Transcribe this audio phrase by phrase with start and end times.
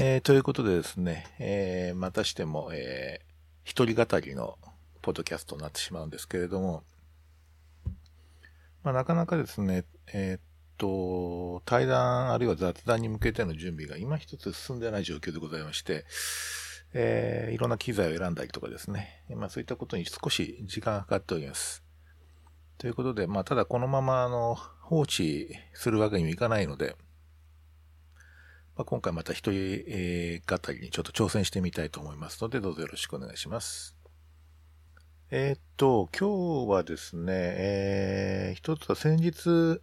[0.00, 3.24] えー、ということでですね、えー、またしても、えー、
[3.64, 4.56] 一人語りの
[5.02, 6.84] ポッドキャストになってしまうんですけれども、
[8.84, 10.40] まあ、なかなかですね、えー、っ
[10.76, 16.04] と、対談あるいは雑談に向けての準備が今一つ進んでない状況でございまして、
[16.94, 21.82] えー、いろんな機材を選んだりとかですね、まあそういったことに少し時間がかかっております。
[22.78, 26.94] ということで、まあただこのままあの放置するわけにもいかないので、
[28.78, 33.96] まあ、今回また一人、え、語りにちょっと挑戦してみたいと思いますので、どうぞよろしくお願いします。
[35.32, 39.80] えー、っと、今日はですね、えー、一つは先日、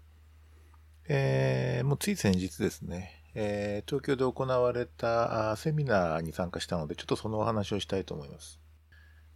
[1.10, 8.62] えー、もうつい先日ですね、えー、東京で行われたセミナーに参加したので、ちょっとそのお話をしたいと思います。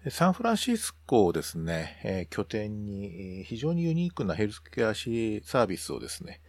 [0.09, 6.39] サンフランシスコをですね、えー、拠点に非常にユニークなヘルスケアシサービスをですね、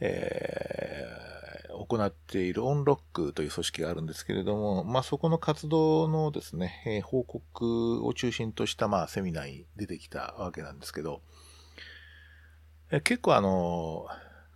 [0.00, 1.11] えー、
[1.96, 11.20] 行っているオンロックという組織があるんですけれども、まあ、そこの活動のですね、えー、報告を中心とした、まあ、セミナーに出てきたわけなんですけど、
[12.90, 14.06] えー、結構あの、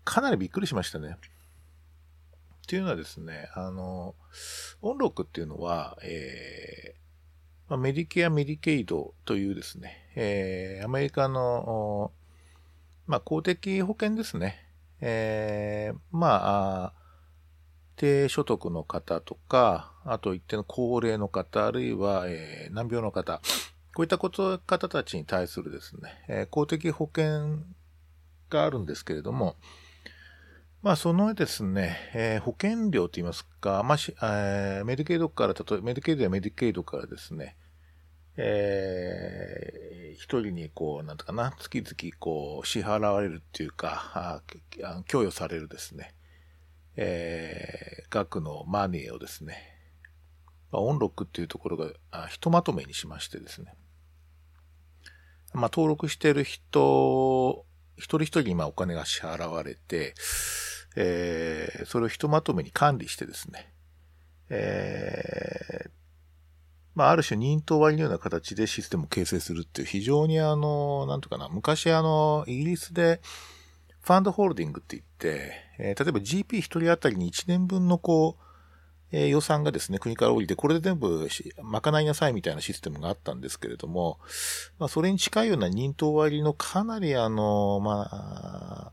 [0.05, 1.17] かなりびっくりしましたね。
[2.67, 4.15] っていうのはですね、あの、
[4.83, 12.12] オンロックっていうのは、えー、まあ、メディケア、メディケイドというですね、えー、アメリカの、
[13.06, 14.67] まあ、公的保険ですね。
[15.00, 16.93] えー、まあ、
[17.97, 23.41] 低所得の方とか、あと一定の高齢の方、あるいは、えー、難病の方、
[23.95, 27.59] こういったこと方たちに対するですね、えー、公的保険
[28.51, 29.56] があるんですけれども、
[30.83, 37.56] まあ、そのですね、えー、保険料と言いますか、まあし、えー、メディケイドから、例えばメディケイドやメディケイドからですね、
[38.37, 44.43] えー、一人にこう、なんとかな、月々こう、支払われるっていうか、あ
[45.06, 46.15] 供与されるですね、
[46.97, 49.57] えー、額のマネーをですね、
[50.73, 53.75] まあ、オンロックっていうところが、あひとまとめにしましてですね、
[55.53, 57.65] まあ、登録している人、
[57.97, 60.15] 一人一人にまお金が支払われて、
[60.97, 63.73] えー、それをひとまとめに管理してですね、
[64.49, 65.91] えー、
[66.95, 73.21] まあ、ある種認当割のような形でシステムを形成するっていう非常にあの、なんとかな、昔あの、イギリスで
[74.06, 78.43] ファンドホールディングって言って、えー、例えば GP 一人当たりに1年分のこう、
[79.11, 81.28] えー、予算がですね、国から降りて、これで全部
[81.61, 84.21] 賄いなさいみたいなシステムがあったんですけれども、
[84.78, 88.93] まあ、それに近いような認当割のかなりあの、まあ、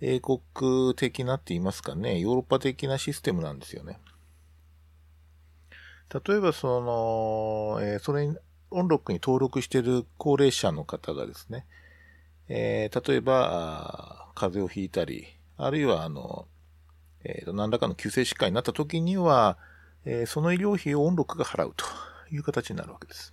[0.00, 3.98] 英国的なって言いますかね、ヨーロッパ的なシステムなんですよね。
[6.24, 8.36] 例えばその、えー、それに、
[8.70, 11.66] オンロックに登録している高齢者の方がですね、
[12.48, 14.03] えー、例えば、
[14.34, 16.46] 風邪をひいたり、あるいはあの、
[17.24, 19.56] えっー、何らかの急性疾患になった時には、
[20.04, 21.84] えー、その医療費をオンロックが払うと
[22.30, 23.32] いう形になるわけです。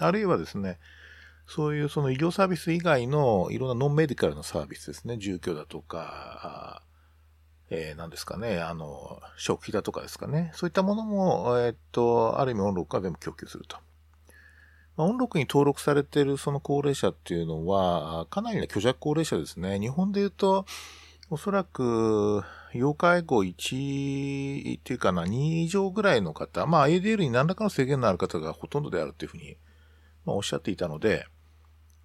[0.00, 0.78] あるいはですね、
[1.46, 5.18] そういうその医療サービス以外のいろんなノンメディカルのサービスですね。
[5.18, 6.82] 住居だとか、
[7.70, 10.50] えー、何ですかね、あの、食費だとかですかね。
[10.54, 13.76] そういったものも、えー、っと、ある意味オンロックが全部供給すると。
[14.96, 19.80] まあ、オンロックに登録されているその高齢者っていうのは、かなりの虚弱高齢者ですね。
[19.80, 20.66] 日本で言うと、
[21.30, 22.42] おそらく、
[22.74, 29.56] 要介護1っていうかな、2以上ぐらいの方、まあ ADL に何らかの制限のある方がほとんどであるというふうに、
[30.24, 31.26] まあ、おっしゃっていたので、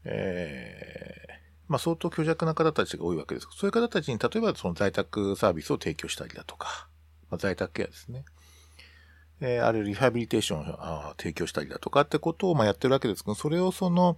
[0.05, 1.31] えー、
[1.67, 3.47] まあ相当虚弱な方たちが多いわけです。
[3.55, 6.87] そういう方たちに例えばその在宅サービスを提供したりだとか、
[7.29, 8.25] まあ、在宅ケアですね。
[9.41, 14.17] えー、あるリハビリテーションを提供したりだとかってことをまやってるわけですけど、それをその、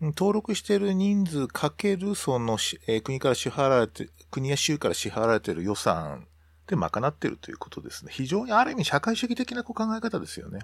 [0.00, 2.56] 登録している人数かけるその、
[2.86, 6.26] え、国から支払われて、国や州から支払われている予算
[6.66, 8.12] で賄ってるということですね。
[8.12, 10.60] 非常にある意味社会主義的なこう考え方ですよね。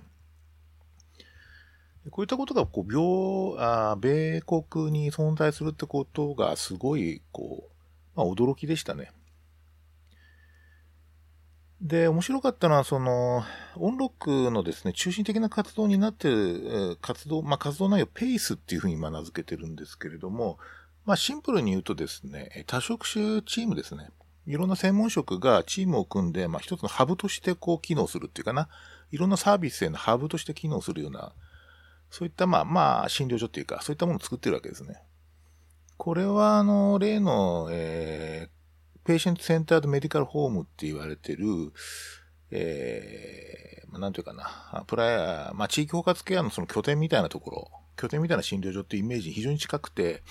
[2.10, 7.68] こういったことが、こう、病、あ米国に存在するってことが、すごい、こ
[8.14, 9.10] う、まあ、驚きでしたね。
[11.80, 13.44] で、面白かったのは、その、
[13.76, 20.58] オンロックのですね、中心的な活動になってる、活動、まあ、活動内容、ペースっていうふうに名付けてるんですけれども、
[21.04, 24.08] まあ、シンプルに言うとですね、多職種チームですね。
[24.46, 28.68] いろんな専門職がチームを組んで、まあ、一つのハブとしてこう機能するっていうかな、
[29.10, 31.32] いろんなサービスへのハブとして機能するような、
[32.10, 35.02] そういったまあまあ診療所っていうか、そういったものを作ってるわけですね。
[35.96, 38.53] これはあの、例の、えー、
[39.04, 41.46] ペーシェントセンタードメディカルホームって言われてる、
[42.50, 50.22] えー、まあ、なんていうかな、プライまあ、地域包括ケアのその拠点みたいなところ、拠点みたいな診療所ってイメージに非常に近くて、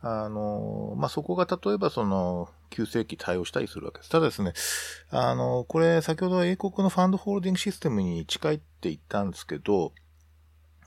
[0.00, 4.10] あの、まあ、そこが例えばその、急性期対応したりするわけです。
[4.10, 4.52] ただですね、
[5.10, 9.92] あの、これ先ほど英国のファンドホールディングシステムに近いって言ったんですけど、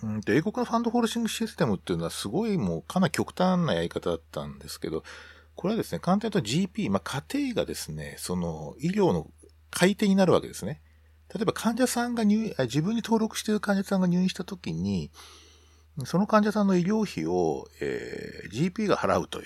[0.03, 5.03] うんと英国のファンドホールディングシステムっていうのはすごいもうかなり極端なやり方だったんですけど、
[5.62, 9.28] これはですね、簡単に言うと GP、まあ、家庭がですね、その医療の
[9.69, 10.81] 買い手になるわけですね。
[11.31, 15.12] 例えば患者さんが入院、自分に登録している患者さんが入院したときに、
[16.06, 19.46] その患者さんの医療費を、えー、GP が払うという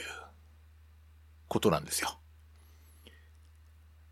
[1.50, 2.18] ことなんですよ。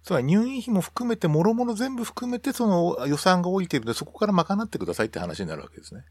[0.03, 6.03] つまり入院費も含めて、もろもろ全部含めて、その予算が降りているので、そこから賄ってくださいって話になるわけですね。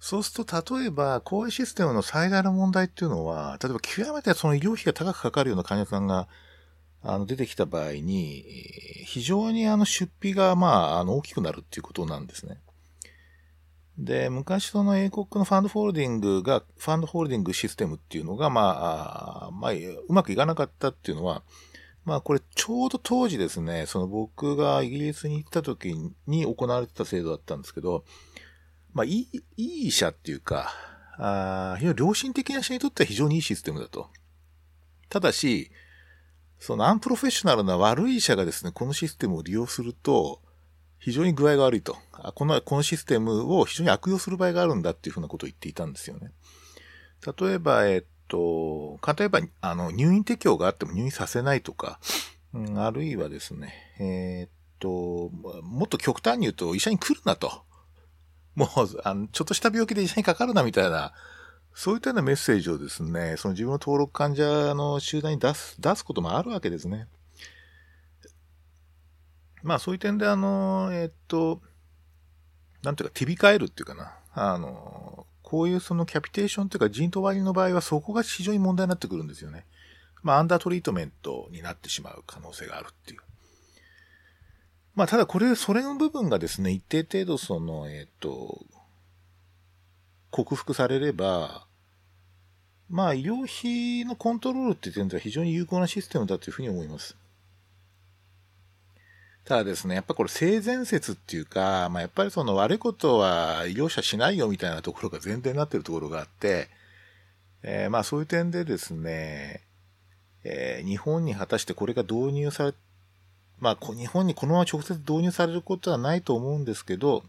[0.00, 6.28] そうすると、例えば、公営システムの最大の問題っていうのは、例えば極めてその医療費が高くかかるような患者さんが、
[7.02, 8.44] あの、出てきた場合に、
[9.06, 12.60] 非常にあの、出費が、まあ、あの、大きくなるっていうことなんですね。
[13.98, 21.42] で、昔その英国のファンドホールディングが、ファンドホールディングシステムっていうのが、まあ、まあ、うまくいかなかったっていうのは、
[22.08, 25.94] まあこれちょうど当時ですね、その僕がイギリスに行った時
[26.26, 28.02] に行われてた制度だったんですけど、
[28.98, 30.72] まあいい、いい医者っていうか、
[31.18, 34.10] あ非常に良心的な医者にとっては非常にいいシステムだと。
[35.08, 35.70] ただし、
[36.58, 40.42] そのアンプロフェッショナルな悪い医者がですね、このシステムを利用すると、
[40.98, 41.96] 非常に具合が悪いと。
[42.12, 46.32] あこの、このシステムを非常に悪用する場合があるんだっていうふうなことを言っていたんですよね。
[47.38, 52.00] 例えば、えっと、例えば、あの、入院適用があっても入院させないとか、
[52.52, 55.30] うん、あるいはですね、えー、っと、
[55.62, 57.67] もっと極端に言うと医者に来るなと。
[58.58, 61.12] もう、あの、ちょっとした病気で医者にかかるなみたいな、
[61.74, 67.06] そういったようなメッセージをですね、その自分の登録患者の集団に出す、出すこともあるわけですね。
[69.62, 71.62] まあそういう点であの、え、っと、
[72.82, 74.16] なんていうか、手控えるっていうかな。
[74.34, 79.64] あの、こういうそのキャピテーションというか人頭割りの場合はそこが非常に問題になってくるんですよね。
[80.22, 83.20] まあアンダートリートメントになってしまう可能性があるっていう。
[84.98, 88.66] まあただこれ、それの部分がですね、一定程度その、えっ、と、
[90.32, 91.68] 克服されれば、
[92.90, 97.16] まあ、医療費のコントロールっていう点では非常に有効なシステムだというふうに思います。
[99.44, 106.66] ただですね、やっぱこれ性善説っていうか、まあ、やっぱりその悪いことは医療者しないよみたいなところが前提になってるところがあって、
[107.62, 109.60] えー、まあそういう点でですね、
[110.42, 112.74] えー、日本に果たしてこれが導入され、
[113.60, 117.22] まあ日本にこのまま直接導入されることはないと思うんですけど、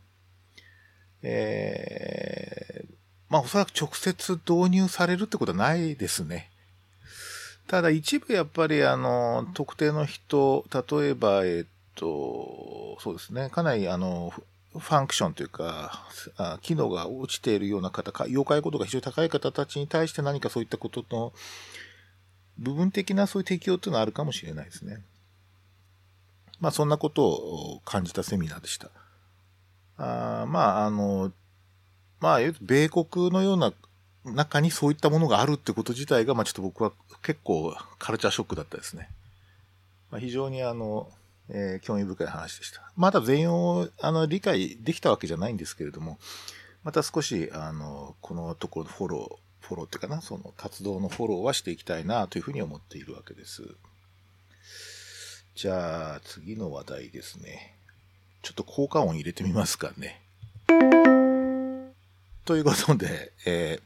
[1.22, 2.94] えー、
[3.30, 6.50] まあおそらく直接導入されるってことはないですね。
[7.68, 14.34] ただ一部やっぱりあの、特定の人、例えば、えっと、そうですね、かなりあの、
[14.72, 16.08] ファンクションというか、
[16.62, 21.32] 機能が落ちているような方、妖怪度が非常に高い方たちに対して何かそういったことの
[22.58, 25.04] 部分的なそういう適用というのはあるかもしれないですね。
[26.60, 28.90] まあそんなことを感じたセミナーでした。
[29.98, 31.32] あまああの、
[32.20, 33.74] まあ、米国のような
[34.26, 36.92] 中にそういったものがあるってこと自体が、まあちょっと僕は
[37.22, 39.10] 結構カルチャーショックだったですね。
[40.12, 41.10] まあ、非常にあの、
[41.50, 42.82] えー、興味深い話でした。
[42.96, 46.20] まだ全容をあの理解できたわけじゃないんですけれども、
[46.84, 53.64] また少し、あの、このところのフォロー、フォローっていうかな、その活動のフォローはしていきたいなというふうに思っているわけです。
[55.62, 57.76] じゃあ、次の話題ですね。
[58.44, 60.22] ちょっと効果音入れてみますかね。
[62.46, 63.82] ということで、え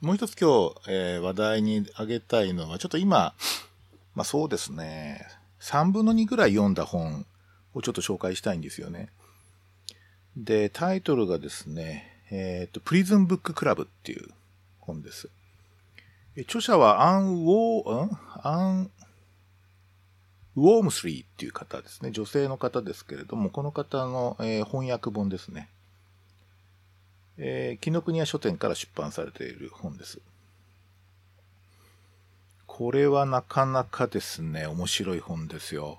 [0.00, 3.34] ー、もう一つ今日、えー、話題に挙げたいのは、ちょっと今、
[4.14, 5.26] まあそうですね、
[5.60, 7.26] 3分の2ぐらい読んだ本
[7.74, 9.08] をちょっと紹介したいんですよね。
[10.36, 14.28] で、タイトルがですね、えっ、ー、と、プリズンブッククラブっていう
[14.78, 15.28] 本です。
[16.42, 18.18] 著者はアン・ウォー、ん？
[18.44, 18.90] アン、
[20.56, 22.10] ウォームスリーっていう方ですね。
[22.10, 25.68] 女性の方ですけれども、この方の、えー、翻訳本ですね。
[27.36, 30.20] えー、紀ノ国屋書店から出版されている本です。
[32.66, 35.98] これはなかなかですね、面白い本ですよ。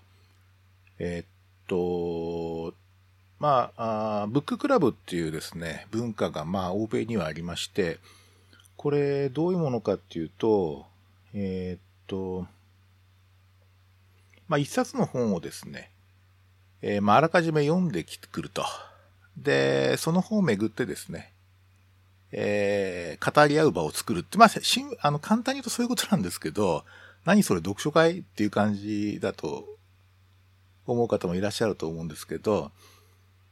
[0.99, 1.27] えー、っ
[1.67, 2.73] と、
[3.39, 7.99] まああ、ブッククラブっていうですね、文化がまあ欧米にはありまして、
[8.77, 10.85] これどういうものかっていうと、
[11.33, 12.47] えー、っと、
[14.47, 15.91] まあ一冊の本をですね、
[16.81, 18.63] えー、まああらかじめ読んできてくると。
[19.37, 21.33] で、その本をめぐってですね、
[22.31, 26.83] えー、語り合う場を作るって、まあ、しん、あの、簡単に言うとそういうことなんですけど、
[27.25, 29.65] 何それ読書会っていう感じだと
[30.85, 32.71] 思う方もいらっしゃると思うんですけど、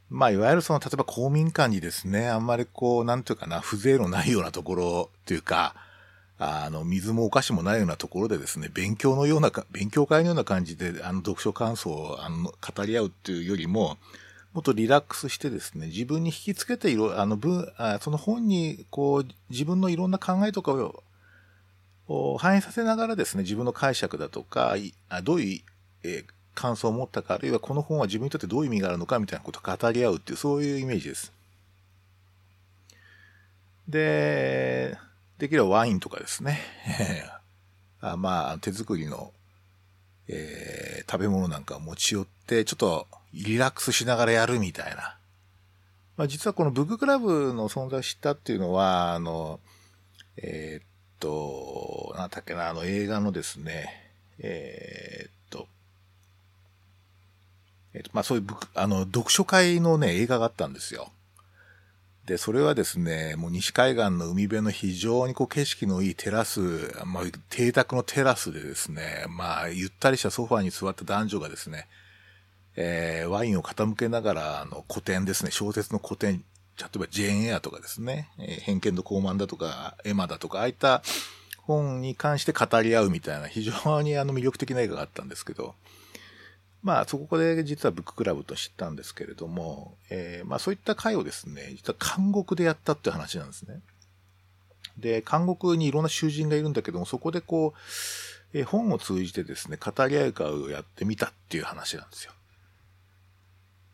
[0.09, 5.75] まあ、いわゆるその、例えば公民館にですね、あんまりこう、なんていうかな、風情のないようなところというか、
[6.39, 13.97] あの、水もお菓子もないようなところでですね、勉強のような、勉強会のような感じで、あの、読書感想を、あの、語り合うっていうよりも、
[14.53, 20.73] もっとリラックスしてですね、自分に引きつけていろ、あの、文、あその本に、こう、自分のいろんな考えとか
[22.07, 24.75] を、反映させながらですね、自分の解釈だとか、
[25.23, 25.61] どういう、
[26.03, 31.31] えー、感想を持ったか、あるいはこの本は自分にとってどういう意味があるのかみたいなことを語り合うっていう、そういうイメージです。
[33.87, 34.97] で、
[35.43, 36.61] できればワインとかですね。
[37.99, 39.33] あまあ、手作りの、
[40.29, 45.17] えー、食べ物なんかを持ち寄って、ちょっとリラックスしながらやるみたいな。
[46.15, 49.59] まあ、実はこのブッククラブの存在を知ったっていうのは、あの、
[50.37, 50.85] えー、っ
[51.19, 55.67] と、なんだっけな、あの映画のですね、えー、っと、
[57.93, 58.45] えー、っと、まあそういう
[58.75, 61.11] あの、読書会のね、映画があったんですよ。
[62.25, 71.87] で、それはですね、もう西海岸の海辺の非常にこう景色のいいテラス、まあ、邸宅のテラスでですね、まあ、ゆったりしたソファーに座った男女がですね、
[72.77, 76.43] えー、ワインを傾けながら、あの、古典ですね、小説の古典、
[76.79, 81.03] 例えばジェーンエアとかですね、えー、偏見と傲慢だとか、エマだとか、ああいった
[81.57, 85.75] 本に関して語り合うみたいな、非常にあの魅力的な映画があったんですけど、
[86.83, 93.79] まあ、そこで実はブッククラブと知ったんですけれども、えー、まあそういった会をですね、実は監獄でやったっていう話なんですね。
[94.97, 102.33] で、監獄にいろんな囚人がいるんだけども、そこでこう、えー、本を通じてですね、語り合い会をやってみたっていう話なんですよ。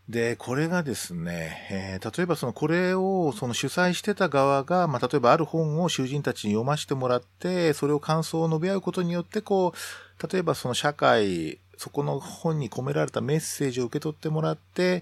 [0.09, 15.01] で、これがですね、えー、例えばそのこれをその主催してた側が、まあ、例えばある本を囚人たちに読ませてもらって、それを感想を述べ合うことによって、こう、例えばその社会、そこの本に込められたメッセージを受け取ってもらって、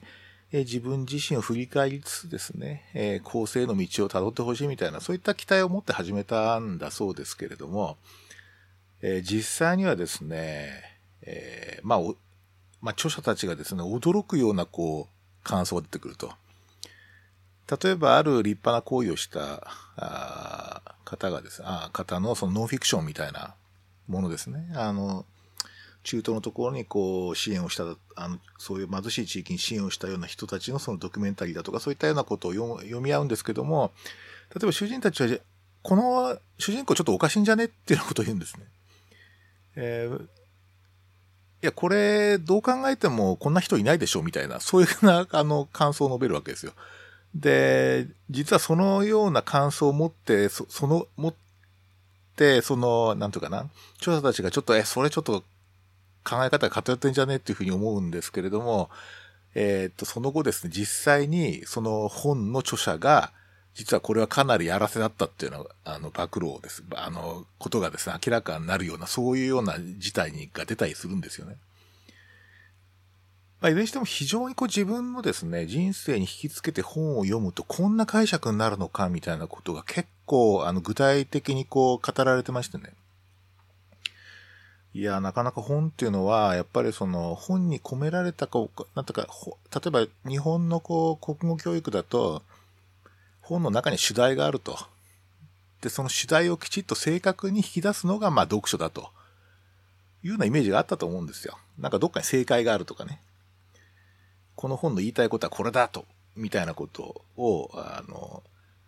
[0.52, 7.98] え、自分自身を振り返りつつですね、えー、構成の道を辿ってほしいみたいな、そういった期待を持って始めたんだそうですけれども、
[9.02, 10.70] えー、実際にはですね、
[11.24, 12.00] えまあ、
[12.80, 16.32] まあ、著者たちがですね、驚くようなこう、感想が出てくると。
[17.84, 23.56] 例えば、ある立派な行為をしたあ方がですね、あ方のそのノンフィクションみたいな
[24.08, 24.72] ものですね。
[24.76, 25.26] あの、
[26.08, 27.84] 中東のところにこう支援をした、
[28.16, 33.92] あの、そういう貧しい地域に支援をしたような人たちのそのドキュメンタリーだとか、そういったようなことを読み合うんですけども、
[34.56, 35.38] 例えば主人たちは、
[35.84, 38.64] この主人公ちょっとおかしいんじゃねっていうようなことを言うんですね。
[39.76, 40.28] えー、い
[41.60, 46.72] や、これ、どう考えてもこんな人いないでしょみたいな、そういうふうな、あの、感想を述べるわけですよ。
[47.36, 51.34] で、実はそのような感想を持って、その、持っ
[52.38, 55.44] て、その、なんとかな、著者たちがちょっと、え、それちょっと
[56.28, 58.90] 考え方が偏ってんじゃねっていうふうに思うんですけれども、
[59.56, 63.32] えー、っと、その後ですね、実際にその本の著者が、
[63.74, 66.84] 実はこれはかなりやらせだったっていうのは、あの、暴露です。
[66.96, 71.58] あの、ことがですね、明らかになるような、そういうような事態にが出たりするんですよね。
[73.62, 82.94] まあ、いずれにしても非常にこう自分のですね、人生に引きつけて本を読むとこんな解釈になるのかみたいなことが結構、あの、具体的にこう語られてましてね。
[84.94, 88.60] いや、なかなか本っていうのは、やっぱりその本に込められたか、
[88.96, 89.28] なんとか、
[89.74, 92.42] 例えば日本のこう国語教育だと、
[93.42, 94.78] 本の中に主題があると。
[95.82, 99.12] で、その主題をきちっと正確に引き出すのが、まあ読書だと。
[100.24, 101.58] いうようなイメージがあったと思うんですよ。
[101.78, 103.22] なんかどっかに正解があるとかね。
[104.56, 106.06] この本の言いたいことはこれだと。
[106.36, 108.44] みたいなことを、あの、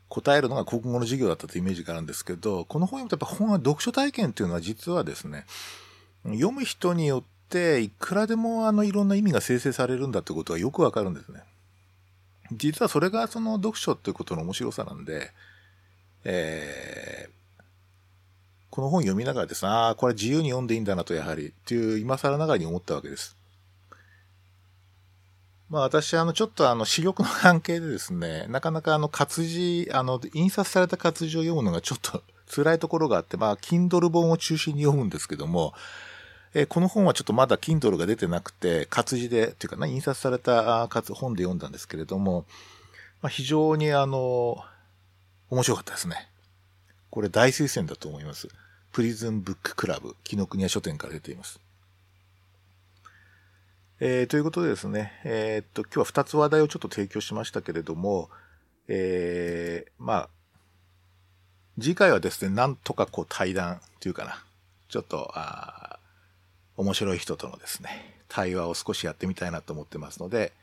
[0.08, 5.46] 答えるのが国語の授業だったというイメージがあるんですけど、この本読むとやっぱ本は読書体験っていうのは実はですね、
[6.26, 11.44] 読む人によって、いくらでもあのいろんな意味が生成されるんだってことがよくわかるんですね。
[12.52, 15.32] 実はそれがその読書っていうことの面白さなんで、
[16.24, 17.64] えー、
[18.70, 23.36] この本読みながらですね、ああ、これ自由に読んでいいんだなとやはり、っていう今更ながらに思ったわけです。
[25.70, 35.74] まあ私、あの、ちょっとあの、視力の関係でですね、なかなかあの、活字、あの、印刷された活字を読むのがちょっと辛いところがあって、まあ、Kindle 本を中心に読むんですけども、
[36.54, 42.46] えー、この本はちょっとまだ Kindle が出てなくて、活字で、っていうかな、印刷された本で読んだんですけれども、
[43.22, 44.58] まあ、非常にあの、
[45.50, 46.28] 面白かったですね。
[47.12, 48.48] これ大推薦だと思います。
[48.92, 51.60] プリズンブッククラブ、紀ノ国屋書店から出ています。
[54.00, 58.30] えー、ということでですね、えー、っと、今日は二つ話題をちょっと提供しましたけれども、
[58.88, 60.30] えー、まあ、
[61.80, 64.44] 次回はですね、なんとかこう対談っていうかな、
[64.90, 66.00] ちょっと、あ
[66.78, 67.90] 面白い人とのですね、
[68.30, 70.54] 対話を少しやってみたいなと思ってますので、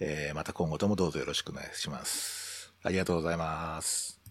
[0.00, 2.72] えー、また今後ともどうぞよろしくお願いします。
[2.82, 4.25] ありがとうございます。